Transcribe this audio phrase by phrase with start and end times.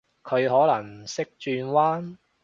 [0.23, 2.17] 佢可能識轉彎？